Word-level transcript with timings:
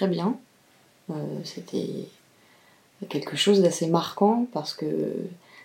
très 0.00 0.08
bien. 0.08 0.34
C'était 1.44 2.06
quelque 3.10 3.36
chose 3.36 3.60
d'assez 3.60 3.86
marquant 3.86 4.46
parce 4.50 4.72
que 4.72 4.86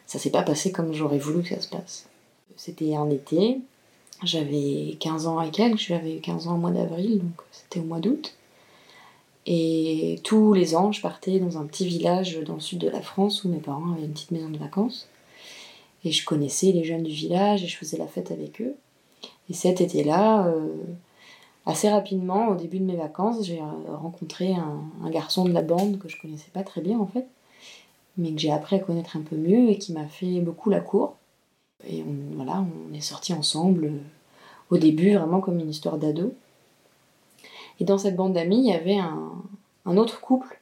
ça 0.08 0.20
s'est 0.20 0.30
pas 0.30 0.44
passé 0.44 0.74
comme 0.74 0.94
j'aurais 0.94 1.20
voulu 1.20 1.42
que 1.42 1.56
ça 1.56 1.62
se 1.62 1.70
passe. 1.70 2.08
C'était 2.58 2.96
un 2.96 3.10
été, 3.10 3.60
j'avais 4.24 4.98
15 5.00 5.28
ans 5.28 5.42
et 5.42 5.52
quelques, 5.52 5.80
j'avais 5.80 6.16
15 6.16 6.48
ans 6.48 6.56
au 6.56 6.58
mois 6.58 6.72
d'avril, 6.72 7.20
donc 7.20 7.42
c'était 7.54 7.80
au 7.80 7.84
mois 7.84 8.02
d'août. 8.02 8.36
Et 9.46 10.20
tous 10.24 10.54
les 10.54 10.76
ans, 10.76 10.92
je 10.92 11.02
partais 11.02 11.40
dans 11.40 11.58
un 11.58 11.66
petit 11.66 11.86
village 11.86 12.38
dans 12.42 12.56
le 12.56 12.60
sud 12.60 12.80
de 12.80 12.90
la 12.90 13.02
France 13.02 13.46
où 13.46 13.50
mes 13.50 13.60
parents 13.60 13.94
avaient 13.94 14.04
une 14.04 14.12
petite 14.12 14.32
maison 14.32 14.50
de 14.50 14.58
vacances. 14.58 15.08
Et 16.04 16.12
je 16.12 16.26
connaissais 16.26 16.74
les 16.74 16.84
jeunes 16.84 17.04
du 17.04 17.14
village 17.14 17.64
et 17.64 17.68
je 17.68 17.78
faisais 17.78 17.98
la 17.98 18.08
fête 18.08 18.32
avec 18.32 18.60
eux. 18.60 18.76
Et 19.50 19.54
cet 19.54 19.80
été-là, 19.80 20.48
euh, 20.48 20.68
assez 21.66 21.90
rapidement, 21.90 22.50
au 22.50 22.56
début 22.56 22.80
de 22.80 22.86
mes 22.86 22.96
vacances, 22.96 23.44
j'ai 23.44 23.60
euh, 23.60 23.96
rencontré 23.96 24.54
un, 24.54 25.10
garçon 25.10 25.46
de 25.46 25.52
la 25.52 25.62
bande 25.62 25.98
que 25.98 26.10
je 26.10 26.20
connaissais 26.20 26.52
pas 26.52 26.64
très 26.64 26.82
bien 26.82 27.00
en 27.00 27.08
fait, 27.08 27.28
mais 28.18 28.32
que 28.32 28.40
j'ai 28.40 28.52
appris 28.52 28.76
à 28.76 28.80
connaître 28.80 29.18
un 29.18 29.22
peu 29.22 29.36
mieux 29.36 29.70
et 29.70 29.78
qui 29.78 29.94
m'a 29.94 30.06
fait 30.06 30.40
beaucoup 30.42 30.70
la 30.70 30.80
cour. 30.80 31.16
Et 31.88 32.04
voilà, 32.36 32.66
on 32.90 32.94
est 32.94 33.02
sortis 33.02 33.34
ensemble 33.34 33.86
euh, 33.86 34.00
au 34.70 34.78
début 34.78 35.16
vraiment 35.16 35.42
comme 35.42 35.60
une 35.60 35.70
histoire 35.70 35.98
d'ado. 35.98 36.34
Et 37.80 37.84
dans 37.84 37.98
cette 37.98 38.16
bande 38.16 38.34
d'amis, 38.34 38.60
il 38.60 38.70
y 38.70 38.74
avait 38.74 38.98
un, 38.98 39.98
autre 39.98 40.22
couple 40.22 40.60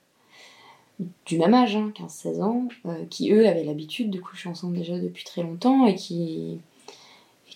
du 1.25 1.38
même 1.38 1.53
âge, 1.53 1.75
15-16 1.75 2.41
hein, 2.41 2.45
ans, 2.45 2.67
euh, 2.85 3.06
qui 3.09 3.31
eux 3.31 3.47
avaient 3.47 3.63
l'habitude 3.63 4.09
de 4.09 4.19
coucher 4.19 4.50
ensemble 4.50 4.78
déjà 4.78 4.97
depuis 4.97 5.23
très 5.23 5.44
longtemps 5.44 5.85
et 5.85 5.95
qui, 5.95 6.59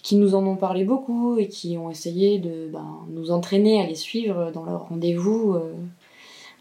qui 0.04 0.16
nous 0.16 0.36
en 0.36 0.46
ont 0.46 0.56
parlé 0.56 0.84
beaucoup 0.84 1.38
et 1.38 1.48
qui 1.48 1.78
ont 1.78 1.90
essayé 1.90 2.40
de 2.40 2.70
ben, 2.72 3.00
nous 3.10 3.32
entraîner 3.32 3.82
à 3.82 3.88
les 3.88 3.96
suivre 3.96 4.52
dans 4.52 4.64
leur 4.64 4.90
rendez-vous 4.90 5.54
euh, 5.54 5.74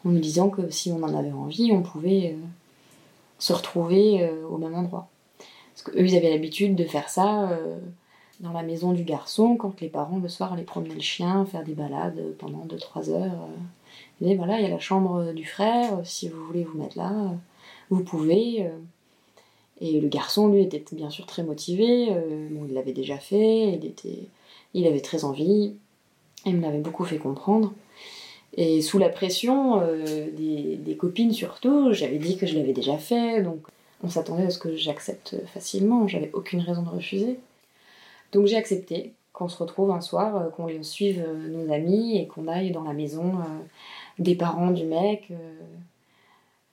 en 0.04 0.10
nous 0.10 0.18
disant 0.18 0.48
que 0.48 0.70
si 0.70 0.90
on 0.92 1.02
en 1.02 1.14
avait 1.14 1.32
envie, 1.32 1.70
on 1.72 1.82
pouvait 1.82 2.34
euh, 2.34 2.46
se 3.38 3.52
retrouver 3.52 4.28
au 4.50 4.56
même 4.56 4.74
endroit. 4.74 5.08
Parce 5.38 5.82
qu'eux, 5.82 6.06
ils 6.06 6.16
avaient 6.16 6.30
l'habitude 6.30 6.74
de 6.74 6.84
faire 6.84 7.10
ça 7.10 7.50
dans 8.40 8.52
la 8.52 8.62
maison 8.62 8.92
du 8.92 9.04
garçon 9.04 9.56
quand 9.56 9.80
les 9.80 9.88
parents 9.88 10.18
le 10.18 10.28
soir 10.28 10.52
allaient 10.52 10.62
promener 10.62 10.94
le 10.94 11.00
chien, 11.00 11.44
faire 11.44 11.64
des 11.64 11.74
balades 11.74 12.34
pendant 12.38 12.66
2-3 12.66 13.10
heures. 13.10 13.48
Et 14.22 14.32
euh. 14.32 14.36
voilà, 14.36 14.58
il 14.58 14.62
y 14.62 14.66
a 14.66 14.70
la 14.70 14.78
chambre 14.78 15.32
du 15.32 15.44
frère, 15.44 16.00
si 16.04 16.28
vous 16.28 16.44
voulez 16.46 16.64
vous 16.64 16.78
mettre 16.78 16.96
là, 16.96 17.32
vous 17.90 18.02
pouvez. 18.02 18.70
Euh. 19.82 19.84
Et 19.84 20.00
le 20.00 20.08
garçon, 20.08 20.48
lui, 20.48 20.62
était 20.62 20.82
bien 20.92 21.10
sûr 21.10 21.26
très 21.26 21.42
motivé. 21.42 22.08
Euh, 22.10 22.48
il 22.68 22.74
l'avait 22.74 22.92
déjà 22.92 23.18
fait, 23.18 23.78
il, 24.74 24.86
avait 24.86 25.00
très 25.00 25.24
envie. 25.24 25.74
Il 26.44 26.56
me 26.56 26.62
l'avait 26.62 26.78
beaucoup 26.78 27.04
fait 27.04 27.18
comprendre. 27.18 27.72
Et 28.56 28.80
sous 28.80 28.98
la 28.98 29.10
pression 29.10 29.82
des, 30.34 30.76
des, 30.76 30.96
copines 30.96 31.32
surtout, 31.32 31.92
j'avais 31.92 32.16
dit 32.16 32.38
que 32.38 32.46
je 32.46 32.54
l'avais 32.54 32.72
déjà 32.72 32.96
fait, 32.96 33.42
donc 33.42 33.58
on 34.02 34.08
s'attendait 34.08 34.46
à 34.46 34.50
ce 34.50 34.58
que 34.58 34.76
j'accepte 34.76 35.36
facilement, 35.52 36.08
j'avais 36.08 36.30
aucune 36.32 36.60
raison 36.60 36.82
de 36.82 36.88
refuser. 36.88 37.38
Donc 38.32 38.46
j'ai 38.46 38.56
accepté 38.56 39.12
qu'on 39.36 39.48
se 39.48 39.58
retrouve 39.58 39.90
un 39.90 40.00
soir, 40.00 40.36
euh, 40.36 40.48
qu'on 40.48 40.82
suive 40.82 41.22
euh, 41.26 41.48
nos 41.48 41.70
amis 41.70 42.16
et 42.16 42.26
qu'on 42.26 42.48
aille 42.48 42.70
dans 42.70 42.84
la 42.84 42.94
maison 42.94 43.34
euh, 43.38 43.64
des 44.18 44.34
parents 44.34 44.70
du 44.70 44.84
mec. 44.84 45.30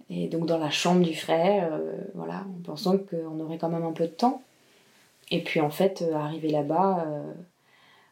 Et 0.09 0.28
donc 0.28 0.46
dans 0.46 0.58
la 0.58 0.69
chambre 0.69 1.02
du 1.02 1.16
frère, 1.16 1.80
voilà, 2.14 2.46
en 2.47 2.62
pensant 2.64 2.97
qu'on 2.97 3.40
aurait 3.40 3.58
quand 3.58 3.69
même 3.69 3.86
un 3.86 3.94
peu 3.94 4.06
de 4.06 4.12
temps. 4.12 4.41
Et 5.31 5.41
puis 5.44 5.62
en 5.62 5.69
fait, 5.69 6.03
arrivé 6.14 6.50
là-bas, 6.50 7.08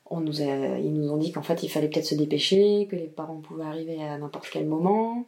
on 0.09 0.21
nous 0.21 0.41
ils 0.41 0.93
nous 0.93 1.11
ont 1.11 1.17
dit 1.17 1.31
qu'en 1.31 1.41
fait 1.41 1.63
il 1.63 1.69
fallait 1.69 1.89
peut-être 1.89 2.05
se 2.05 2.15
dépêcher, 2.15 2.87
que 2.89 2.95
les 2.95 3.07
parents 3.07 3.41
pouvaient 3.41 3.65
arriver 3.65 4.01
à 4.03 4.17
n'importe 4.17 4.49
quel 4.51 4.65
moment. 4.65 5.25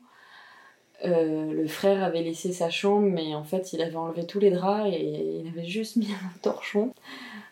le 1.03 1.67
frère 1.67 2.03
avait 2.03 2.23
laissé 2.23 2.53
sa 2.53 2.69
chambre, 2.69 3.07
mais 3.07 3.35
en 3.35 3.43
fait 3.43 3.73
il 3.73 3.81
avait 3.81 3.95
enlevé 3.95 4.25
tous 4.25 4.39
les 4.39 4.51
draps 4.51 4.89
et 4.91 5.41
il 5.41 5.47
avait 5.47 5.65
juste 5.65 5.97
mis 5.97 6.07
un 6.07 6.39
torchon 6.41 6.93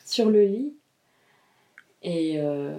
sur 0.06 0.30
le 0.30 0.44
lit. 0.44 0.74
Et, 2.04 2.36
euh, 2.38 2.76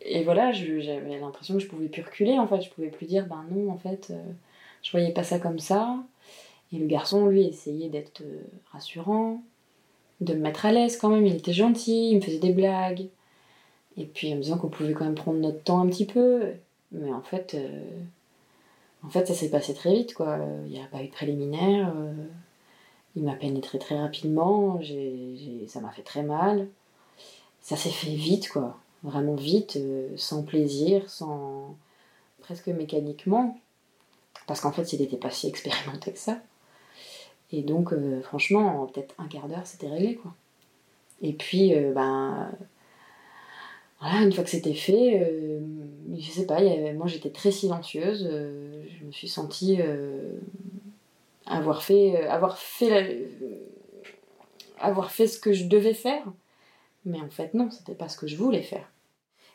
et 0.00 0.24
voilà, 0.24 0.52
j'avais 0.52 1.18
l'impression 1.18 1.54
que 1.54 1.60
je 1.60 1.68
pouvais 1.68 1.88
plus 1.88 2.02
reculer, 2.02 2.38
en 2.38 2.46
fait. 2.46 2.62
Je 2.62 2.70
pouvais 2.70 2.88
plus 2.88 3.06
dire, 3.06 3.26
ben 3.26 3.44
non, 3.50 3.70
en 3.70 3.78
fait, 3.78 4.08
euh, 4.10 4.22
je 4.82 4.90
voyais 4.90 5.12
pas 5.12 5.24
ça 5.24 5.38
comme 5.38 5.58
ça. 5.58 5.96
Et 6.72 6.78
le 6.78 6.86
garçon, 6.86 7.26
lui, 7.26 7.44
essayait 7.46 7.88
d'être 7.88 8.22
euh, 8.22 8.42
rassurant, 8.72 9.42
de 10.20 10.34
me 10.34 10.40
mettre 10.40 10.66
à 10.66 10.72
l'aise 10.72 10.96
quand 10.96 11.10
même. 11.10 11.26
Il 11.26 11.34
était 11.36 11.52
gentil, 11.52 12.10
il 12.10 12.16
me 12.16 12.20
faisait 12.20 12.38
des 12.38 12.52
blagues. 12.52 13.08
Et 13.96 14.04
puis 14.06 14.32
en 14.32 14.36
me 14.36 14.42
disant 14.42 14.56
qu'on 14.58 14.68
pouvait 14.68 14.94
quand 14.94 15.04
même 15.04 15.14
prendre 15.14 15.38
notre 15.38 15.62
temps 15.62 15.80
un 15.80 15.88
petit 15.88 16.06
peu. 16.06 16.52
Mais 16.92 17.12
en 17.12 17.22
fait, 17.22 17.56
en 19.04 19.10
fait 19.10 19.26
ça 19.26 19.34
s'est 19.34 19.50
passé 19.50 19.74
très 19.74 19.92
vite, 19.92 20.14
quoi. 20.14 20.38
Il 20.64 20.72
n'y 20.72 20.80
a 20.80 20.86
pas 20.86 21.02
eu 21.02 21.08
de 21.08 21.12
préliminaire. 21.12 21.94
Il 23.14 23.24
m'a 23.24 23.34
pénétré 23.34 23.78
très 23.78 23.98
rapidement, 23.98 24.80
ça 25.66 25.80
m'a 25.80 25.90
fait 25.90 26.02
très 26.02 26.22
mal. 26.22 26.68
Ça 27.60 27.76
s'est 27.76 27.90
fait 27.90 28.14
vite, 28.14 28.48
quoi. 28.48 28.78
Vraiment 29.02 29.34
vite, 29.34 29.76
euh, 29.76 30.08
sans 30.16 30.42
plaisir, 30.42 31.08
sans. 31.10 31.76
presque 32.40 32.68
mécaniquement. 32.68 33.58
Parce 34.52 34.60
qu'en 34.60 34.70
fait, 34.72 34.92
il 34.92 35.00
n'était 35.00 35.16
pas 35.16 35.30
si 35.30 35.48
expérimenté 35.48 36.12
que 36.12 36.18
ça. 36.18 36.38
Et 37.52 37.62
donc, 37.62 37.94
euh, 37.94 38.20
franchement, 38.20 38.82
en 38.82 38.86
peut-être 38.86 39.14
un 39.16 39.26
quart 39.26 39.48
d'heure, 39.48 39.64
c'était 39.66 39.88
réglé, 39.88 40.16
quoi. 40.16 40.34
Et 41.22 41.32
puis, 41.32 41.74
euh, 41.74 41.92
ben. 41.92 42.52
Voilà, 43.98 44.20
une 44.20 44.32
fois 44.32 44.44
que 44.44 44.50
c'était 44.50 44.74
fait, 44.74 45.24
je 46.12 46.30
sais 46.30 46.44
pas, 46.44 46.60
moi 46.92 47.06
j'étais 47.06 47.30
très 47.30 47.52
silencieuse, 47.52 48.28
je 48.28 49.06
me 49.06 49.12
suis 49.12 49.28
sentie 49.28 49.78
avoir 51.46 51.82
fait, 51.82 52.16
euh, 52.16 52.30
avoir 52.30 52.58
fait, 52.58 53.28
avoir 54.78 55.10
fait 55.10 55.26
ce 55.26 55.38
que 55.38 55.52
je 55.52 55.64
devais 55.64 55.94
faire. 55.94 56.24
Mais 57.04 57.20
en 57.20 57.30
fait, 57.30 57.54
non, 57.54 57.70
c'était 57.70 57.94
pas 57.94 58.08
ce 58.08 58.16
que 58.16 58.26
je 58.26 58.36
voulais 58.36 58.62
faire. 58.62 58.91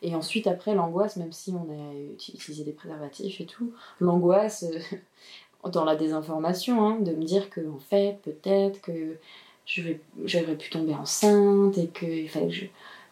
Et 0.01 0.15
ensuite, 0.15 0.47
après, 0.47 0.75
l'angoisse, 0.75 1.17
même 1.17 1.31
si 1.31 1.51
on 1.51 1.71
a 1.71 1.93
utilisé 2.33 2.63
des 2.63 2.71
préservatifs 2.71 3.41
et 3.41 3.45
tout, 3.45 3.73
l'angoisse 3.99 4.63
euh, 4.63 5.69
dans 5.69 5.85
la 5.85 5.95
désinformation, 5.95 6.87
hein, 6.87 6.99
de 6.99 7.11
me 7.11 7.23
dire 7.23 7.49
que, 7.49 7.61
en 7.67 7.79
fait, 7.79 8.19
peut-être 8.23 8.81
que 8.81 9.17
j'aurais 9.65 10.55
pu 10.55 10.69
tomber 10.69 10.93
enceinte 10.93 11.77
et 11.77 11.87
que 11.87 12.27
je. 12.49 12.65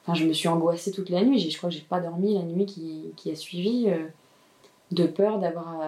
Enfin, 0.03 0.13
je 0.13 0.25
me 0.25 0.33
suis 0.33 0.47
angoissée 0.47 0.91
toute 0.91 1.09
la 1.09 1.23
nuit. 1.23 1.39
Je 1.39 1.57
crois 1.57 1.69
que 1.71 1.75
j'ai 1.75 1.81
pas 1.81 1.99
dormi 1.99 2.35
la 2.35 2.43
nuit 2.43 2.67
qui, 2.67 3.11
qui 3.15 3.31
a 3.31 3.35
suivi, 3.35 3.89
euh, 3.89 4.05
de 4.91 5.07
peur 5.07 5.39
d'avoir 5.39 5.81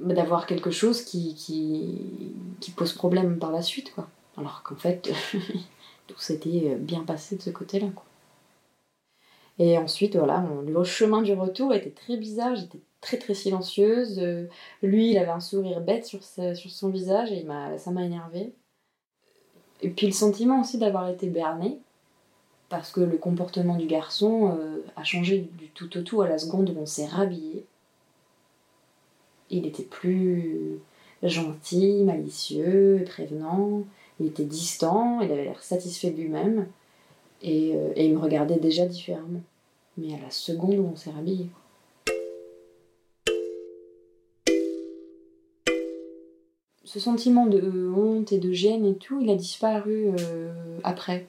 d'avoir 0.00 0.46
quelque 0.46 0.70
chose 0.70 1.02
qui, 1.02 1.34
qui, 1.34 2.70
pose 2.70 2.92
problème 2.92 3.38
par 3.38 3.50
la 3.50 3.62
suite, 3.62 3.92
quoi. 3.94 4.08
Alors 4.36 4.62
qu'en 4.62 4.76
fait, 4.76 5.10
tout 6.06 6.18
s'était 6.18 6.76
bien 6.76 7.00
passé 7.02 7.36
de 7.36 7.42
ce 7.42 7.50
côté-là, 7.50 7.88
quoi. 7.94 8.04
Et 9.58 9.76
ensuite, 9.76 10.16
voilà, 10.16 10.44
le 10.66 10.84
chemin 10.84 11.22
du 11.22 11.32
retour 11.32 11.74
était 11.74 11.90
très 11.90 12.16
bizarre, 12.16 12.54
j'étais 12.54 12.78
très 13.00 13.18
très 13.18 13.34
silencieuse. 13.34 14.20
lui, 14.82 15.10
il 15.10 15.18
avait 15.18 15.30
un 15.30 15.40
sourire 15.40 15.80
bête 15.80 16.04
sur, 16.04 16.22
sur 16.22 16.70
son 16.70 16.88
visage 16.90 17.32
et 17.32 17.40
il 17.40 17.78
ça 17.78 17.90
m'a 17.90 18.04
énervé. 18.04 18.52
Et 19.82 19.90
puis 19.90 20.06
le 20.06 20.12
sentiment 20.12 20.60
aussi 20.60 20.78
d'avoir 20.78 21.08
été 21.08 21.28
berné, 21.28 21.78
parce 22.68 22.90
que 22.90 23.00
le 23.00 23.16
comportement 23.16 23.76
du 23.76 23.86
garçon 23.86 24.56
euh, 24.58 24.84
a 24.96 25.04
changé 25.04 25.48
du 25.56 25.68
tout 25.68 25.96
au 25.96 26.02
tout 26.02 26.20
à 26.20 26.28
la 26.28 26.38
seconde 26.38 26.70
où 26.70 26.80
on 26.80 26.86
s'est 26.86 27.06
rhabillé 27.06 27.64
il 29.50 29.66
était 29.66 29.84
plus 29.84 30.80
gentil, 31.22 32.02
malicieux, 32.04 33.04
prévenant, 33.06 33.82
il 34.20 34.26
était 34.26 34.44
distant, 34.44 35.20
il 35.20 35.30
avait 35.32 35.44
l'air 35.44 35.62
satisfait 35.62 36.10
de 36.10 36.20
lui-même, 36.20 36.66
et, 37.42 37.72
euh, 37.74 37.92
il 37.96 38.14
me 38.14 38.20
regardait 38.20 38.58
déjà 38.58 38.86
différemment. 38.86 39.40
Mais 39.98 40.14
à 40.14 40.18
la 40.18 40.30
seconde 40.30 40.78
où 40.78 40.90
on 40.92 40.96
s'est 40.96 41.10
rhabillé. 41.10 41.50
Ce 46.88 47.00
sentiment 47.00 47.44
de 47.44 47.92
honte 47.94 48.32
et 48.32 48.38
de 48.38 48.50
gêne 48.50 48.86
et 48.86 48.94
tout, 48.94 49.20
il 49.20 49.28
a 49.28 49.34
disparu 49.34 50.06
euh, 50.18 50.78
après. 50.84 51.26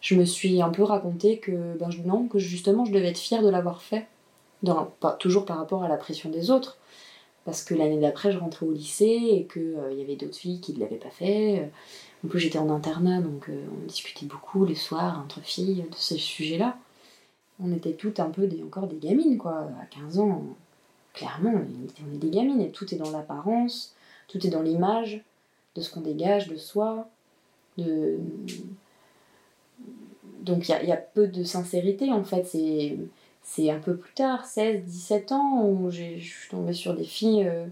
Je 0.00 0.14
me 0.14 0.24
suis 0.24 0.62
un 0.62 0.68
peu 0.68 0.84
raconté 0.84 1.38
que, 1.38 1.76
ben, 1.76 1.88
non, 2.04 2.28
que 2.28 2.38
justement 2.38 2.84
je 2.84 2.92
devais 2.92 3.08
être 3.08 3.18
fière 3.18 3.42
de 3.42 3.48
l'avoir 3.48 3.82
fait. 3.82 4.06
toujours 5.18 5.46
par 5.46 5.58
rapport 5.58 5.82
à 5.82 5.88
la 5.88 5.96
pression 5.96 6.30
des 6.30 6.52
autres, 6.52 6.78
parce 7.44 7.64
que 7.64 7.74
l'année 7.74 7.98
d'après 7.98 8.30
je 8.30 8.38
rentrais 8.38 8.66
au 8.66 8.72
lycée 8.72 9.30
et 9.32 9.48
qu'il 9.52 9.74
euh, 9.78 9.92
y 9.92 10.00
avait 10.00 10.14
d'autres 10.14 10.36
filles 10.36 10.60
qui 10.60 10.74
ne 10.74 10.78
l'avaient 10.78 10.94
pas 10.94 11.10
fait. 11.10 11.68
En 12.24 12.28
plus 12.28 12.38
j'étais 12.38 12.58
en 12.58 12.70
internat 12.70 13.20
donc 13.20 13.48
euh, 13.48 13.64
on 13.82 13.86
discutait 13.86 14.26
beaucoup 14.26 14.64
les 14.64 14.76
soirs 14.76 15.20
entre 15.24 15.40
filles 15.40 15.86
de 15.90 15.96
ces 15.96 16.18
sujets-là. 16.18 16.76
On 17.62 17.72
était 17.72 17.92
toutes 17.92 18.20
un 18.20 18.30
peu 18.30 18.46
des, 18.46 18.62
encore 18.62 18.86
des 18.86 18.96
gamines 18.96 19.38
quoi, 19.38 19.68
à 19.80 19.86
15 19.86 20.18
ans. 20.18 20.42
Clairement 21.12 21.52
on 21.54 22.14
est 22.14 22.18
des 22.18 22.30
gamines 22.30 22.60
et 22.60 22.70
tout 22.70 22.92
est 22.92 22.98
dans 22.98 23.10
l'apparence, 23.10 23.94
tout 24.26 24.44
est 24.44 24.50
dans 24.50 24.62
l'image 24.62 25.22
de 25.74 25.80
ce 25.80 25.92
qu'on 25.92 26.00
dégage 26.00 26.48
de 26.48 26.56
soi. 26.56 27.08
De... 27.78 28.18
Donc 30.40 30.68
il 30.68 30.88
y, 30.88 30.92
a 30.92 30.96
peu 30.96 31.28
de 31.28 31.44
sincérité 31.44 32.10
en 32.12 32.24
fait, 32.24 32.44
c'est 32.44 32.98
c'est 33.44 33.70
un 33.70 33.78
peu 33.78 33.96
plus 33.96 34.14
tard, 34.14 34.46
16, 34.46 34.84
17 34.84 35.32
ans, 35.32 35.66
où 35.66 35.90
je 35.90 36.18
suis 36.18 36.48
tombée 36.50 36.72
sur 36.72 36.94
des 36.94 37.04
filles 37.04 37.46
euh, 37.46 37.66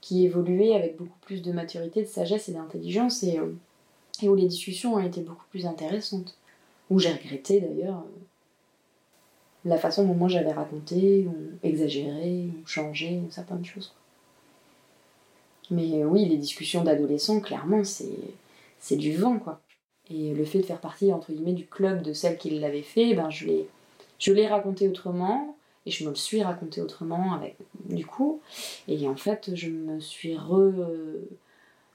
qui 0.00 0.24
évoluaient 0.24 0.74
avec 0.74 0.96
beaucoup 0.96 1.18
plus 1.20 1.42
de 1.42 1.52
maturité, 1.52 2.00
de 2.00 2.06
sagesse 2.06 2.48
et 2.48 2.52
d'intelligence, 2.52 3.22
et, 3.22 3.38
euh, 3.38 3.52
et, 4.22 4.28
où 4.30 4.34
les 4.34 4.46
discussions 4.46 4.94
ont 4.94 5.00
été 5.00 5.20
beaucoup 5.20 5.44
plus 5.50 5.66
intéressantes. 5.66 6.36
Où 6.90 6.98
j'ai 6.98 7.12
regretté 7.12 7.60
d'ailleurs 7.60 8.04
la 9.64 9.78
façon 9.78 10.04
dont 10.04 10.14
moi 10.14 10.28
j'avais 10.28 10.52
raconté, 10.52 11.26
ou 11.26 11.36
exagéré, 11.62 12.48
ou 12.48 12.66
changé, 12.66 13.20
ou 13.26 13.30
certaines 13.30 13.64
choses. 13.64 13.94
Mais 15.70 16.04
oui, 16.04 16.26
les 16.26 16.36
discussions 16.36 16.84
d'adolescents, 16.84 17.40
clairement, 17.40 17.82
c'est 17.84 18.96
du 18.96 19.16
vent, 19.16 19.38
quoi. 19.38 19.60
Et 20.10 20.34
le 20.34 20.44
fait 20.44 20.58
de 20.58 20.66
faire 20.66 20.80
partie, 20.80 21.12
entre 21.12 21.32
guillemets, 21.32 21.52
du 21.52 21.66
club 21.66 22.02
de 22.02 22.12
celles 22.12 22.36
qui 22.36 22.50
l'avaient 22.50 22.82
fait, 22.82 23.14
ben 23.14 23.30
je 23.30 24.32
l'ai 24.32 24.46
raconté 24.46 24.88
autrement, 24.88 25.56
et 25.86 25.90
je 25.90 26.04
me 26.04 26.10
le 26.10 26.16
suis 26.16 26.42
raconté 26.42 26.80
autrement 26.80 27.32
avec 27.34 27.56
du 27.86 28.06
coup. 28.06 28.40
Et 28.88 29.08
en 29.08 29.16
fait, 29.16 29.50
je 29.54 29.68
me 29.68 30.00
suis 30.00 30.36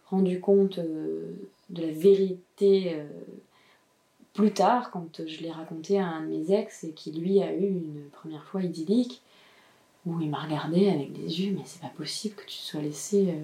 rendu 0.10 0.40
compte 0.40 0.80
euh, 0.80 1.32
de 1.70 1.82
la 1.82 1.92
vérité 1.92 2.94
euh, 2.96 3.06
plus 4.38 4.54
tard, 4.54 4.92
quand 4.92 5.26
je 5.26 5.42
l'ai 5.42 5.52
raconté 5.52 6.00
à 6.00 6.08
un 6.08 6.22
de 6.22 6.28
mes 6.28 6.52
ex, 6.52 6.84
et 6.84 6.92
qui 6.92 7.12
lui 7.12 7.42
a 7.42 7.54
eu 7.54 7.68
une 7.68 8.10
première 8.12 8.44
fois 8.46 8.62
idyllique, 8.62 9.22
où 10.06 10.22
il 10.22 10.30
m'a 10.30 10.40
regardé 10.40 10.90
avec 10.90 11.12
des 11.12 11.42
yeux, 11.42 11.54
mais 11.54 11.64
c'est 11.66 11.82
pas 11.82 11.90
possible 11.90 12.36
que 12.36 12.46
tu 12.46 12.58
sois 12.58 12.82
laissé. 12.82 13.36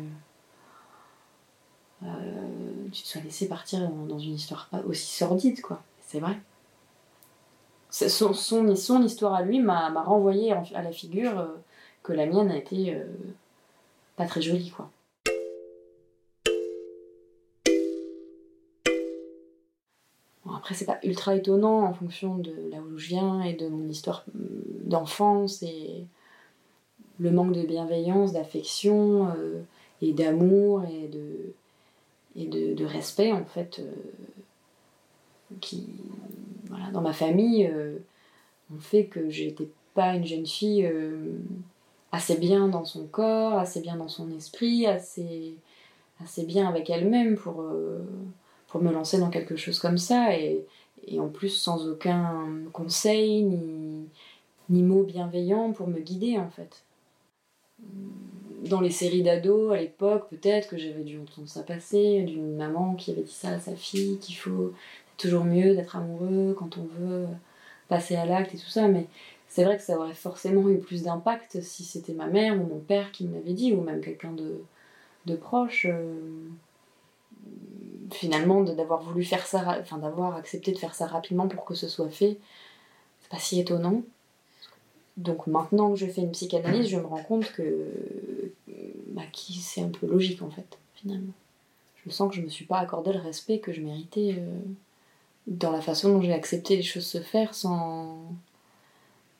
Euh, 2.03 2.07
tu 2.91 3.01
te 3.03 3.07
sois 3.07 3.21
laissé 3.21 3.49
partir 3.49 3.89
dans, 3.89 4.19
une 4.19 4.35
histoire 4.35 4.69
aussi 4.87 5.17
sordide, 5.17 5.61
quoi. 5.61 5.81
C'est 5.99 6.19
vrai 6.19 6.37
son, 7.93 8.67
histoire 9.03 9.33
à 9.35 9.43
lui 9.43 9.59
m'a 9.59 9.89
renvoyé 10.01 10.51
à 10.51 10.81
la 10.81 10.91
figure 10.91 11.39
euh, 11.39 11.47
que 12.01 12.13
la 12.13 12.25
mienne 12.25 12.49
a 12.49 12.57
été 12.57 12.95
euh, 12.95 13.05
pas 14.15 14.25
très 14.25 14.41
jolie, 14.41 14.71
quoi. 14.71 14.89
C'est 20.73 20.85
pas 20.85 20.99
ultra 21.03 21.35
étonnant 21.35 21.83
en 21.83 21.93
fonction 21.93 22.37
de 22.37 22.53
là 22.71 22.77
où 22.79 22.97
je 22.97 23.07
viens 23.07 23.41
et 23.41 23.53
de 23.53 23.67
mon 23.67 23.87
histoire 23.87 24.25
mm, 24.33 24.89
d'enfance 24.89 25.63
et 25.63 26.05
le 27.19 27.31
manque 27.31 27.53
de 27.53 27.61
bienveillance, 27.61 28.33
d'affection 28.33 29.27
euh, 29.37 29.61
et 30.01 30.13
d'amour 30.13 30.83
et 30.85 31.07
de, 31.07 31.53
et 32.35 32.47
de, 32.47 32.85
respect, 32.85 33.31
en 33.31 33.45
fait, 33.45 33.81
qui, 35.61 35.87
voilà, 36.69 36.89
dans 36.91 37.01
ma 37.01 37.13
famille, 37.13 37.67
euh, 37.67 37.97
on 38.73 38.79
fait 38.79 39.05
que 39.05 39.29
j'étais 39.29 39.69
pas 39.93 40.15
une 40.15 40.25
jeune 40.25 40.45
fille 40.45 40.85
euh, 40.85 41.37
assez 42.11 42.37
bien 42.37 42.67
dans 42.67 42.85
son 42.85 43.05
corps, 43.05 43.53
assez 43.53 43.81
bien 43.81 43.95
dans 43.95 44.07
son 44.07 44.31
esprit, 44.31 44.87
assez, 44.87 45.55
assez 46.23 46.45
bien 46.45 46.67
avec 46.67 46.89
elle-même 46.89 47.35
pour, 47.35 47.61
euh, 47.61 47.99
pour 48.73 48.81
me 48.81 48.91
lancer 48.91 49.19
dans 49.19 49.29
quelque 49.29 49.55
chose 49.55 49.77
comme 49.77 49.99
ça. 49.99 50.35
Et, 50.35 50.65
et 51.05 51.19
en 51.19 51.27
plus, 51.27 51.49
sans 51.49 51.87
aucun 51.87 52.49
conseil 52.73 53.43
ni, 53.43 54.07
ni 54.71 54.81
mot 54.81 55.03
bienveillant 55.03 55.73
pour 55.73 55.87
me 55.87 55.99
guider, 55.99 56.39
en 56.39 56.49
fait. 56.49 56.83
Dans 58.67 58.81
les 58.81 58.89
séries 58.89 59.21
d'ados, 59.21 59.73
à 59.73 59.77
l'époque, 59.77 60.27
peut-être 60.31 60.69
que 60.69 60.77
j'avais 60.77 61.03
dû 61.03 61.19
entendre 61.19 61.47
ça 61.47 61.61
passer, 61.61 62.23
d'une 62.23 62.55
maman 62.55 62.95
qui 62.95 63.11
avait 63.11 63.21
dit 63.21 63.31
ça 63.31 63.49
à 63.49 63.59
sa 63.59 63.75
fille, 63.75 64.17
qu'il 64.17 64.35
faut 64.35 64.73
toujours 65.17 65.43
mieux 65.43 65.75
d'être 65.75 65.95
amoureux 65.95 66.55
quand 66.57 66.79
on 66.79 66.87
veut 66.99 67.27
passer 67.89 68.15
à 68.15 68.25
l'acte 68.25 68.55
et 68.55 68.57
tout 68.57 68.69
ça, 68.69 68.87
mais 68.87 69.05
c'est 69.49 69.65
vrai 69.65 69.77
que 69.77 69.83
ça 69.83 69.99
aurait 69.99 70.15
forcément 70.15 70.67
eu 70.67 70.79
plus 70.79 71.03
d'impact 71.03 71.61
si 71.61 71.83
c'était 71.83 72.13
ma 72.13 72.25
mère 72.25 72.55
ou 72.55 72.65
mon 72.65 72.79
père 72.79 73.11
qui 73.11 73.25
me 73.25 73.35
l'avait 73.35 73.53
dit, 73.53 73.71
ou 73.71 73.81
même 73.81 74.01
quelqu'un 74.01 74.31
de, 74.31 74.63
de 75.27 75.35
proche. 75.35 75.85
Euh, 75.87 76.47
finalement, 78.13 78.61
d'avoir 78.61 79.01
voulu 79.01 79.23
faire 79.23 79.45
ça, 79.45 79.77
enfin 79.81 79.97
d'avoir 79.97 80.35
accepté 80.35 80.71
de 80.71 80.77
faire 80.77 80.95
ça 80.95 81.07
rapidement 81.07 81.47
pour 81.47 81.65
que 81.65 81.75
ce 81.75 81.87
soit 81.87 82.09
fait, 82.09 82.37
c'est 83.21 83.29
pas 83.29 83.39
si 83.39 83.59
étonnant. 83.59 84.03
Donc 85.17 85.45
maintenant 85.47 85.91
que 85.91 85.97
je 85.97 86.07
fais 86.07 86.21
une 86.21 86.31
psychanalyse, 86.31 86.87
je 86.87 86.97
me 86.97 87.05
rends 87.05 87.23
compte 87.23 87.51
que 87.51 88.51
bah, 89.07 89.21
c'est 89.33 89.81
un 89.81 89.89
peu 89.89 90.07
logique 90.07 90.41
en 90.41 90.49
fait, 90.49 90.77
finalement. 90.95 91.33
Je 92.05 92.11
sens 92.11 92.29
que 92.29 92.35
je 92.35 92.41
me 92.41 92.49
suis 92.49 92.65
pas 92.65 92.79
accordé 92.79 93.13
le 93.13 93.19
respect 93.19 93.59
que 93.59 93.71
je 93.71 93.81
méritais. 93.81 94.35
Euh, 94.37 94.59
dans 95.47 95.71
la 95.71 95.81
façon 95.81 96.13
dont 96.13 96.21
j'ai 96.21 96.33
accepté 96.33 96.75
les 96.75 96.83
choses 96.83 97.05
se 97.05 97.21
faire 97.21 97.53
sans. 97.53 98.17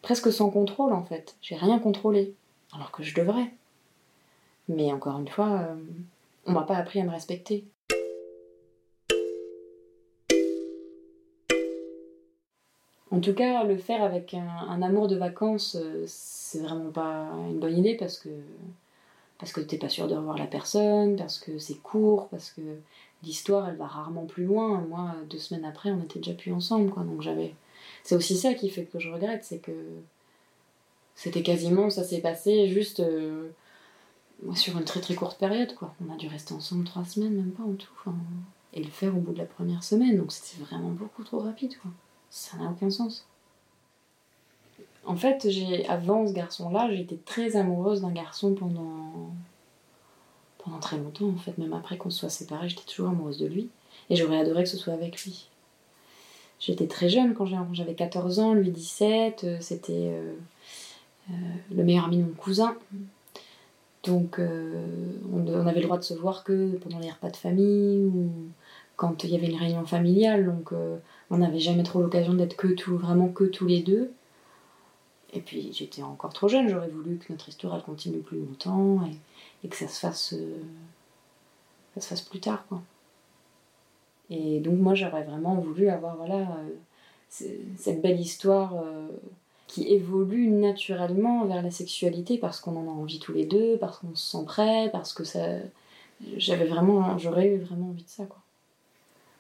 presque 0.02 0.31
sans 0.31 0.50
contrôle 0.50 0.94
en 0.94 1.04
fait. 1.04 1.36
J'ai 1.42 1.56
rien 1.56 1.80
contrôlé, 1.80 2.34
alors 2.74 2.92
que 2.92 3.04
je 3.04 3.16
devrais. 3.16 3.54
Mais 4.69 4.92
encore 4.92 5.19
une 5.19 5.28
fois, 5.28 5.62
euh, 5.62 5.76
on 6.46 6.54
m'a 6.54 6.64
pas 6.64 6.76
appris 6.76 7.00
à 7.00 7.04
me 7.04 7.12
respecter. 7.12 7.66
En 13.13 13.19
tout 13.19 13.36
cas, 13.36 13.63
le 13.63 13.77
faire 13.77 14.01
avec 14.01 14.33
un, 14.33 14.81
amour 14.81 15.07
de 15.07 15.15
vacances, 15.15 15.77
euh, 15.80 16.04
c'est 16.07 16.57
vraiment 16.57 16.89
pas 16.89 17.30
une 17.48 17.60
bonne 17.60 17.77
idée 17.77 17.95
parce 17.95 18.18
que 18.18 18.30
parce 19.38 19.54
que 19.54 19.62
t'es 19.62 19.77
pas 19.77 19.89
sûr 19.89 20.07
de 20.07 20.15
revoir 20.15 20.36
la 20.36 20.48
personne, 20.48 21.15
parce 21.15 21.38
que 21.38 21.60
c'est 21.60 21.75
court, 21.75 22.27
parce 22.30 22.50
que 22.50 22.62
l'histoire 23.21 23.69
elle 23.69 23.75
va 23.75 23.86
rarement 23.86 24.25
plus 24.25 24.45
loin. 24.45 24.81
Moi, 24.89 25.13
deux 25.30 25.38
semaines 25.38 25.63
après, 25.63 25.92
on 25.92 26.01
était 26.01 26.18
déjà 26.18 26.33
plus 26.36 26.51
ensemble, 26.51 26.89
quoi. 26.89 27.04
Donc 27.04 27.21
j'avais. 27.21 27.54
C'est 28.04 28.15
aussi 28.15 28.36
ça 28.36 28.56
qui 28.56 28.71
fait 28.71 28.86
que 28.86 28.98
je 28.98 29.12
regrette, 29.12 29.44
c'est 29.44 29.59
que 29.59 29.74
c'était 31.13 31.44
quasiment, 31.44 31.92
ça 31.92 32.04
s'est 32.04 32.21
passé 32.21 32.68
juste 32.68 33.00
euh, 33.00 33.50
sur 34.56 34.75
une 34.75 34.86
très 34.86 35.01
très 35.01 35.13
courte 35.13 35.38
période, 35.38 35.75
quoi. 35.75 35.94
On 36.04 36.12
a 36.12 36.18
dû 36.18 36.27
rester 36.27 36.56
ensemble 36.56 36.83
trois 36.83 37.06
semaines, 37.06 37.36
même 37.36 37.51
pas 37.51 37.63
en 37.63 37.74
tout. 37.74 37.94
et 38.73 38.83
le 38.83 38.90
faire 38.90 39.16
au 39.16 39.19
bout 39.19 39.33
de 39.33 39.38
la 39.38 39.45
première 39.45 39.83
semaine, 39.83 40.18
donc 40.18 40.31
c'était 40.31 40.64
vraiment 40.64 40.90
beaucoup 40.90 41.23
trop 41.23 41.42
rapide, 41.42 41.78
quoi. 41.78 41.92
Ça 42.33 42.57
n'a 42.57 42.71
aucun 42.71 42.90
sens. 42.90 43.28
En 45.06 45.16
fait, 45.16 45.47
avant 45.87 46.25
ce 46.25 46.33
garçon-là, 46.33 46.90
j'étais 46.92 47.18
très 47.18 47.57
amoureuse 47.57 48.02
d'un 48.02 48.11
garçon 48.11 48.56
pendant 48.56 49.30
pendant 50.57 50.80
très 50.80 50.97
longtemps, 50.97 51.28
en 51.28 51.37
fait, 51.37 51.57
même 51.59 51.73
après 51.73 51.97
qu'on 51.97 52.09
soit 52.09 52.30
séparés, 52.30 52.69
j'étais 52.69 52.85
toujours 52.85 53.09
amoureuse 53.09 53.37
de 53.37 53.45
lui. 53.45 53.69
Et 54.09 54.16
j'aurais 54.16 54.40
adoré 54.40 54.63
que 54.63 54.69
ce 54.69 54.78
soit 54.78 54.94
avec 54.94 55.21
lui. 55.23 55.47
J'étais 56.59 56.87
très 56.87 57.07
jeune 57.07 57.35
quand 57.35 57.45
j'avais 57.73 57.94
14 57.94 58.40
ans, 58.40 58.54
lui 58.54 58.71
17, 58.71 59.44
euh, 59.44 59.57
c'était 59.59 59.94
euh, 59.94 60.33
euh, 61.30 61.33
le 61.75 61.83
meilleur 61.83 62.06
ami 62.06 62.18
de 62.18 62.23
mon 62.23 62.33
cousin. 62.33 62.75
Donc 64.06 64.40
on, 64.40 65.68
avait 65.68 65.80
le 65.80 65.85
droit 65.85 65.97
de 65.97 66.04
se 66.04 66.13
voir 66.13 66.44
que 66.44 66.75
pendant 66.78 66.99
les 66.99 67.09
repas 67.09 67.30
de 67.30 67.37
famille 67.37 68.04
ou 68.04 68.30
quand 68.97 69.23
il 69.23 69.30
y 69.30 69.35
avait 69.37 69.47
une 69.47 69.57
réunion 69.57 69.85
familiale. 69.85 70.45
Donc 70.45 70.73
on 71.33 71.37
n'avait 71.37 71.59
jamais 71.59 71.81
trop 71.81 71.99
l'occasion 71.99 72.33
d'être 72.35 72.56
que 72.56 72.68
tout, 72.68 72.95
vraiment 72.95 73.28
que 73.28 73.44
tous 73.45 73.66
les 73.66 73.81
deux. 73.81 74.13
Et 75.33 75.42
puis 75.42 75.73
j'étais 75.73 76.04
encore 76.04 76.31
trop 76.31 76.47
jeune, 76.47 76.69
j'aurais 76.69 76.90
voulu 76.90 77.18
que 77.18 77.33
notre 77.33 77.49
histoire 77.49 77.83
continue 77.83 78.19
plus 78.19 78.40
longtemps 78.40 78.99
et, 79.63 79.68
que 79.68 79.75
ça 79.75 79.87
se 79.87 79.99
fasse 79.99 80.33
euh, 80.33 80.61
ça 81.95 82.02
se 82.02 82.07
fasse 82.07 82.21
plus 82.21 82.40
tard 82.40 82.68
quoi. 82.68 82.81
Et 84.30 84.59
donc 84.59 84.78
moi 84.80 84.94
j'aurais 84.94 85.23
vraiment 85.23 85.56
voulu 85.56 85.90
avoir 85.90 86.18
voilà 86.18 86.35
euh, 86.35 87.56
cette 87.78 88.02
belle 88.04 88.19
histoire 88.19 88.75
euh, 88.75 89.07
qui 89.66 89.87
évolue 89.92 90.49
naturellement 90.49 91.45
vers 91.45 91.63
la 91.63 91.71
sexualité 91.71 92.37
parce 92.37 92.59
qu'on 92.59 92.75
en 92.75 92.87
a 92.87 92.92
envie 92.92 93.18
tous 93.18 93.33
les 93.33 93.45
deux, 93.45 93.78
parce 93.78 93.97
qu'on 93.97 94.13
se 94.13 94.37
sent 94.37 94.45
prêt, 94.45 94.90
parce 94.92 95.13
que 95.13 95.23
ça 95.23 95.47
j'avais 96.37 96.66
vraiment 96.66 97.18
j'aurais 97.18 97.57
vraiment 97.57 97.90
envie 97.90 98.04
de 98.04 98.09
ça 98.09 98.25
quoi. 98.25 98.44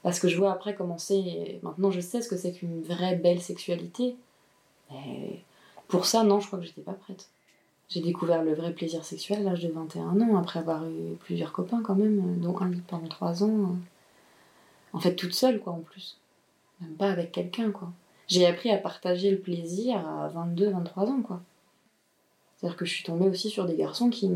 Parce 0.03 0.19
que 0.19 0.27
je 0.27 0.37
vois 0.37 0.51
après 0.51 0.75
commencer 0.75 1.59
maintenant 1.63 1.89
je 1.89 2.01
sais 2.01 2.21
ce 2.21 2.29
que 2.29 2.37
c'est 2.37 2.51
qu'une 2.51 2.81
vraie 2.83 3.15
belle 3.15 3.41
sexualité. 3.41 4.15
Mais 4.91 5.41
pour 5.87 6.05
ça, 6.05 6.23
non, 6.23 6.39
je 6.39 6.47
crois 6.47 6.59
que 6.59 6.65
j'étais 6.65 6.81
pas 6.81 6.93
prête. 6.93 7.29
J'ai 7.89 8.01
découvert 8.01 8.43
le 8.43 8.53
vrai 8.53 8.73
plaisir 8.73 9.05
sexuel 9.05 9.39
à 9.39 9.51
l'âge 9.51 9.61
de 9.61 9.69
21 9.69 10.19
ans, 10.21 10.37
après 10.37 10.59
avoir 10.59 10.85
eu 10.85 11.15
plusieurs 11.19 11.51
copains 11.51 11.81
quand 11.83 11.95
même, 11.95 12.39
dont 12.39 12.57
un 12.59 12.71
pendant 12.87 13.07
3 13.07 13.43
ans. 13.43 13.75
En 14.93 14.99
fait, 14.99 15.15
toute 15.15 15.33
seule, 15.33 15.59
quoi, 15.59 15.73
en 15.73 15.79
plus. 15.79 16.17
Même 16.81 16.95
pas 16.95 17.09
avec 17.09 17.31
quelqu'un, 17.31 17.71
quoi. 17.71 17.91
J'ai 18.27 18.47
appris 18.47 18.71
à 18.71 18.77
partager 18.77 19.29
le 19.31 19.37
plaisir 19.37 19.97
à 19.97 20.27
22, 20.29 20.69
23 20.69 21.03
ans, 21.07 21.21
quoi. 21.21 21.41
C'est-à-dire 22.57 22.77
que 22.77 22.85
je 22.85 22.93
suis 22.93 23.03
tombée 23.03 23.27
aussi 23.27 23.49
sur 23.49 23.65
des 23.65 23.75
garçons 23.75 24.09
qui 24.09 24.31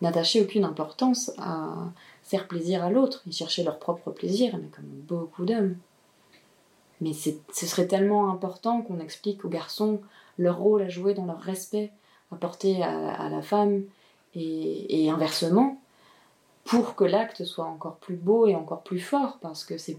n'attachaient 0.00 0.40
aucune 0.40 0.64
importance 0.64 1.30
à 1.38 1.76
faire 2.30 2.46
plaisir 2.46 2.84
à 2.84 2.90
l'autre. 2.90 3.22
Ils 3.26 3.32
cherchaient 3.32 3.64
leur 3.64 3.78
propre 3.78 4.10
plaisir, 4.10 4.56
mais 4.56 4.68
comme 4.68 4.84
beaucoup 4.86 5.44
d'hommes. 5.44 5.76
Mais 7.00 7.12
ce 7.12 7.66
serait 7.66 7.86
tellement 7.86 8.30
important 8.30 8.82
qu'on 8.82 9.00
explique 9.00 9.44
aux 9.44 9.48
garçons 9.48 10.00
leur 10.38 10.58
rôle 10.58 10.82
à 10.82 10.88
jouer 10.88 11.14
dans 11.14 11.24
leur 11.24 11.40
respect 11.40 11.90
apporté 12.30 12.82
à, 12.82 13.12
à 13.12 13.28
la 13.28 13.42
femme 13.42 13.82
et, 14.34 15.04
et, 15.04 15.10
inversement, 15.10 15.80
pour 16.64 16.94
que 16.94 17.02
l'acte 17.04 17.44
soit 17.44 17.64
encore 17.64 17.96
plus 17.96 18.14
beau 18.14 18.46
et 18.46 18.54
encore 18.54 18.82
plus 18.82 19.00
fort, 19.00 19.38
parce 19.40 19.64
que 19.64 19.76
c'est 19.76 19.98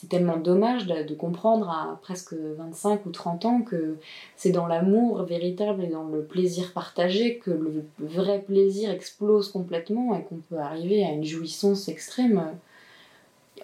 c'est 0.00 0.08
tellement 0.08 0.38
dommage 0.38 0.86
de, 0.86 1.14
comprendre 1.14 1.68
à 1.68 1.98
presque 2.00 2.32
25 2.32 3.04
ou 3.04 3.10
30 3.10 3.44
ans 3.44 3.60
que 3.60 3.98
c'est 4.34 4.50
dans 4.50 4.66
l'amour 4.66 5.24
véritable 5.24 5.84
et 5.84 5.88
dans 5.88 6.04
le 6.04 6.24
plaisir 6.24 6.72
partagé 6.72 7.36
que 7.36 7.50
le 7.50 7.84
vrai 7.98 8.40
plaisir 8.40 8.90
explose 8.90 9.52
complètement 9.52 10.16
et 10.16 10.24
qu'on 10.24 10.38
peut 10.48 10.56
arriver 10.56 11.04
à 11.04 11.10
une 11.10 11.24
jouissance 11.24 11.88
extrême. 11.88 12.56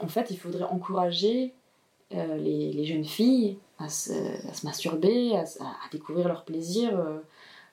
En 0.02 0.08
fait, 0.08 0.30
il 0.30 0.36
faudrait 0.36 0.64
encourager 0.64 1.54
euh, 2.12 2.36
les, 2.36 2.84
jeunes 2.84 3.06
filles 3.06 3.56
à 3.78 3.88
se, 3.88 4.12
masturber, 4.62 5.38
à, 5.38 5.44
découvrir 5.90 6.28
leur 6.28 6.44
plaisir 6.44 7.00
euh, 7.00 7.16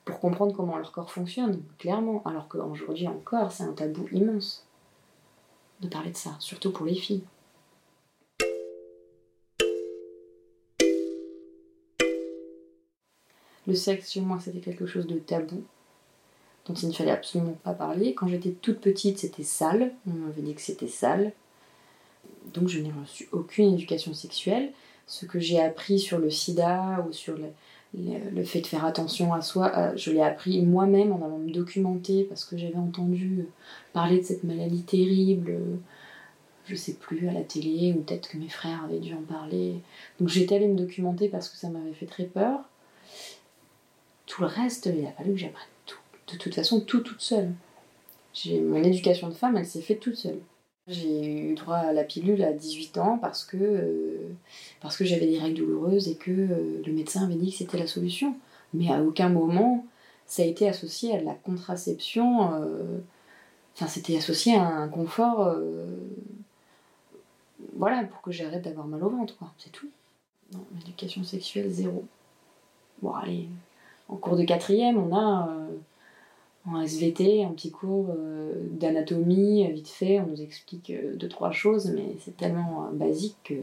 pour 0.05 0.21
comprendre 0.21 0.55
comment 0.55 0.77
leur 0.77 0.93
corps 0.93 1.11
fonctionne, 1.11 1.61
clairement. 1.79 2.21
Alors 2.23 2.47
qu'aujourd'hui 2.47 3.09
encore, 3.09 3.51
c'est 3.51 3.63
un 3.63 3.73
tabou 3.73 4.07
immense 4.13 4.65
de 5.81 5.89
parler 5.89 6.11
de 6.11 6.17
ça, 6.17 6.37
surtout 6.39 6.71
pour 6.71 6.85
les 6.85 6.95
filles. 6.95 7.23
Le 13.67 13.75
sexe, 13.75 14.11
chez 14.11 14.21
moi, 14.21 14.39
c'était 14.41 14.59
quelque 14.59 14.85
chose 14.85 15.07
de 15.07 15.17
tabou, 15.19 15.63
dont 16.67 16.73
il 16.73 16.89
ne 16.89 16.93
fallait 16.93 17.11
absolument 17.11 17.57
pas 17.63 17.73
parler. 17.73 18.13
Quand 18.13 18.27
j'étais 18.27 18.51
toute 18.51 18.79
petite, 18.79 19.19
c'était 19.19 19.43
sale. 19.43 19.93
On 20.07 20.11
m'avait 20.13 20.41
dit 20.41 20.53
que 20.53 20.61
c'était 20.61 20.87
sale. 20.87 21.31
Donc 22.53 22.67
je 22.67 22.79
n'ai 22.79 22.91
reçu 22.91 23.27
aucune 23.31 23.73
éducation 23.73 24.13
sexuelle. 24.13 24.71
Ce 25.07 25.25
que 25.25 25.39
j'ai 25.39 25.61
appris 25.61 25.99
sur 25.99 26.19
le 26.19 26.29
sida 26.29 27.05
ou 27.07 27.13
sur 27.13 27.35
le, 27.37 28.43
fait 28.43 28.61
de 28.61 28.67
faire 28.67 28.85
attention 28.85 29.33
à 29.33 29.41
soi, 29.41 29.71
euh, 29.77 29.93
je 29.95 30.11
l'ai 30.11 30.21
appris 30.21 30.61
moi-même 30.61 31.11
en 31.11 31.23
allant 31.23 31.37
me 31.37 31.51
documenter 31.51 32.23
parce 32.23 32.45
que 32.45 32.57
j'avais 32.57 32.75
entendu 32.75 33.45
parler 33.91 34.19
de 34.19 34.23
cette 34.23 34.43
maladie 34.43 34.83
terrible, 34.83 35.51
euh, 35.51 35.75
je 36.65 36.75
sais 36.75 36.93
plus, 36.93 37.27
à 37.27 37.33
la 37.33 37.41
télé, 37.41 37.93
ou 37.93 38.01
peut-être 38.01 38.29
que 38.29 38.37
mes 38.37 38.49
frères 38.49 38.83
avaient 38.85 38.99
dû 38.99 39.13
en 39.13 39.21
parler. 39.21 39.75
Donc 40.19 40.29
j'étais 40.29 40.55
allée 40.55 40.67
me 40.67 40.77
documenter 40.77 41.29
parce 41.29 41.49
que 41.49 41.57
ça 41.57 41.69
m'avait 41.69 41.93
fait 41.93 42.05
très 42.05 42.25
peur. 42.25 42.61
Tout 44.25 44.41
le 44.41 44.47
reste, 44.47 44.85
il 44.85 45.05
a 45.05 45.11
fallu 45.11 45.33
que 45.33 45.39
j'apprenne 45.39 45.67
tout. 45.85 45.99
De 46.31 46.37
toute 46.37 46.55
façon, 46.55 46.81
tout 46.81 47.01
toute 47.01 47.21
seule. 47.21 47.53
Mon 48.45 48.83
éducation 48.83 49.29
de 49.29 49.33
femme, 49.33 49.57
elle 49.57 49.65
s'est 49.65 49.81
faite 49.81 49.99
toute 49.99 50.15
seule. 50.15 50.39
J'ai 50.87 51.51
eu 51.51 51.55
droit 51.55 51.77
à 51.77 51.93
la 51.93 52.03
pilule 52.03 52.43
à 52.43 52.51
18 52.51 52.97
ans 52.97 53.17
parce 53.17 53.45
que, 53.45 53.57
euh, 53.57 54.35
parce 54.81 54.97
que 54.97 55.05
j'avais 55.05 55.27
des 55.27 55.39
règles 55.39 55.59
douloureuses 55.59 56.09
et 56.09 56.15
que 56.15 56.31
euh, 56.31 56.81
le 56.85 56.91
médecin 56.91 57.23
avait 57.23 57.35
dit 57.35 57.51
que 57.51 57.57
c'était 57.57 57.77
la 57.77 57.87
solution. 57.87 58.35
Mais 58.73 58.91
à 58.91 59.01
aucun 59.01 59.29
moment, 59.29 59.85
ça 60.25 60.41
a 60.41 60.45
été 60.45 60.67
associé 60.67 61.15
à 61.15 61.21
la 61.21 61.35
contraception. 61.35 62.53
Euh, 62.55 62.99
enfin, 63.75 63.87
c'était 63.87 64.17
associé 64.17 64.55
à 64.55 64.65
un 64.67 64.89
confort. 64.89 65.55
voilà, 67.77 68.03
pour 68.03 68.21
que 68.21 68.31
j'arrête 68.31 68.63
d'avoir 68.63 68.87
mal 68.87 69.03
au 69.03 69.09
ventre, 69.09 69.37
quoi. 69.37 69.53
C'est 69.57 69.71
tout. 69.71 69.89
Non, 70.53 70.65
l'éducation 70.75 71.23
sexuelle, 71.23 71.69
zéro. 71.71 72.05
Bon, 73.01 73.13
allez, 73.13 73.47
en 74.09 74.15
cours 74.15 74.35
de 74.35 74.43
quatrième, 74.43 74.97
on 74.97 75.15
a 75.15 75.49
euh, 75.49 75.67
en 76.67 76.81
SVT 76.81 77.43
un 77.43 77.51
petit 77.51 77.71
cours 77.71 78.07
euh, 78.09 78.53
d'anatomie, 78.71 79.69
vite 79.71 79.89
fait, 79.89 80.19
on 80.19 80.27
nous 80.27 80.41
explique 80.41 80.89
euh, 80.89 81.15
deux, 81.15 81.29
trois 81.29 81.51
choses, 81.51 81.87
mais 81.87 82.15
c'est 82.19 82.37
tellement 82.37 82.89
basique 82.93 83.37
que. 83.43 83.55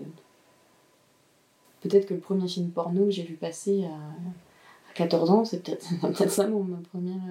Peut-être 1.82 2.06
que 2.06 2.14
le 2.14 2.20
premier 2.20 2.46
film 2.46 2.70
porno 2.70 3.06
que 3.06 3.10
j'ai 3.10 3.22
vu 3.22 3.34
passer 3.34 3.84
à, 3.84 4.94
14 4.94 5.30
ans, 5.30 5.44
c'est 5.46 5.62
peut-être 5.62 6.30
ça 6.30 6.46
mon 6.46 6.64
première. 6.92 7.22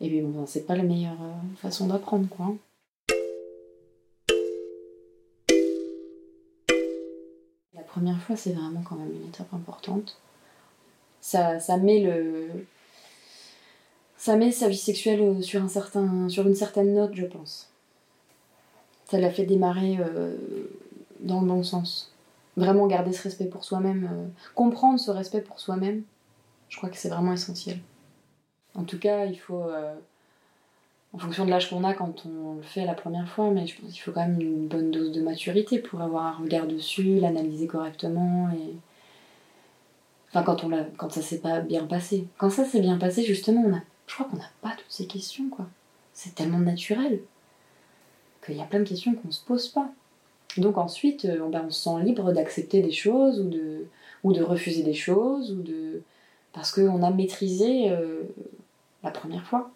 Et 0.00 0.08
puis 0.08 0.20
bon, 0.20 0.44
c'est 0.46 0.66
pas 0.66 0.76
la 0.76 0.82
meilleure 0.82 1.16
façon 1.56 1.86
d'apprendre, 1.86 2.28
quoi. 2.28 2.54
La 7.74 7.82
première 7.82 8.20
fois, 8.20 8.36
c'est 8.36 8.52
vraiment 8.52 8.82
quand 8.82 8.96
même 8.96 9.10
une 9.10 9.28
étape 9.28 9.52
importante 9.54 10.18
ça, 11.20 11.60
ça 11.60 11.76
met 11.76 12.00
le 12.00 12.48
ça 14.18 14.36
met 14.36 14.50
sa 14.50 14.68
vie 14.68 14.76
sexuelle 14.76 15.42
sur, 15.42 15.62
un 15.62 15.68
certain, 15.68 16.28
sur 16.28 16.46
une 16.46 16.56
certaine 16.56 16.92
note, 16.92 17.14
je 17.14 17.24
pense. 17.24 17.70
Ça 19.04 19.18
l'a 19.18 19.30
fait 19.30 19.46
démarrer 19.46 19.96
euh, 20.00 20.36
dans 21.20 21.40
le 21.40 21.46
bon 21.46 21.62
sens. 21.62 22.12
Vraiment 22.56 22.88
garder 22.88 23.12
ce 23.12 23.22
respect 23.22 23.46
pour 23.46 23.64
soi-même, 23.64 24.10
euh, 24.12 24.26
comprendre 24.56 24.98
ce 24.98 25.12
respect 25.12 25.40
pour 25.40 25.60
soi-même, 25.60 26.02
je 26.68 26.76
crois 26.76 26.90
que 26.90 26.96
c'est 26.96 27.08
vraiment 27.08 27.32
essentiel. 27.32 27.78
En 28.74 28.82
tout 28.82 28.98
cas, 28.98 29.24
il 29.24 29.38
faut, 29.38 29.62
euh, 29.62 29.94
en 31.12 31.18
fonction 31.18 31.44
de 31.44 31.50
l'âge 31.50 31.70
qu'on 31.70 31.84
a 31.84 31.94
quand 31.94 32.26
on 32.26 32.56
le 32.56 32.62
fait 32.62 32.84
la 32.84 32.94
première 32.94 33.28
fois, 33.28 33.50
mais 33.50 33.68
je 33.68 33.80
pense 33.80 33.92
qu'il 33.92 34.02
faut 34.02 34.12
quand 34.12 34.26
même 34.26 34.40
une 34.40 34.66
bonne 34.66 34.90
dose 34.90 35.12
de 35.12 35.22
maturité 35.22 35.78
pour 35.78 36.00
avoir 36.02 36.26
un 36.26 36.42
regard 36.42 36.66
dessus, 36.66 37.20
l'analyser 37.20 37.68
correctement 37.68 38.50
et 38.50 38.74
Enfin, 40.30 40.42
quand, 40.42 40.64
on 40.64 40.70
quand 40.96 41.10
ça 41.10 41.22
s'est 41.22 41.38
pas 41.38 41.60
bien 41.60 41.86
passé. 41.86 42.26
Quand 42.36 42.50
ça 42.50 42.64
s'est 42.64 42.80
bien 42.80 42.98
passé, 42.98 43.22
justement, 43.22 43.62
on 43.66 43.80
je 44.06 44.14
crois 44.14 44.26
qu'on 44.26 44.36
n'a 44.36 44.50
pas 44.62 44.70
toutes 44.70 44.90
ces 44.90 45.06
questions, 45.06 45.48
quoi. 45.50 45.66
C'est 46.12 46.34
tellement 46.34 46.58
naturel 46.58 47.20
qu'il 48.44 48.56
y 48.56 48.60
a 48.60 48.64
plein 48.64 48.80
de 48.80 48.88
questions 48.88 49.14
qu'on 49.14 49.30
se 49.30 49.44
pose 49.44 49.68
pas. 49.68 49.90
Donc 50.56 50.78
ensuite, 50.78 51.26
euh, 51.26 51.48
ben, 51.48 51.64
on 51.66 51.70
se 51.70 51.82
sent 51.82 52.02
libre 52.02 52.32
d'accepter 52.32 52.82
des 52.82 52.90
choses 52.90 53.40
ou 53.40 53.48
de, 53.48 53.86
ou 54.24 54.32
de 54.32 54.42
refuser 54.42 54.82
des 54.82 54.94
choses 54.94 55.52
ou 55.52 55.62
de 55.62 56.02
parce 56.52 56.72
qu'on 56.72 57.02
a 57.02 57.10
maîtrisé 57.10 57.90
euh, 57.90 58.22
la 59.04 59.10
première 59.10 59.46
fois. 59.46 59.70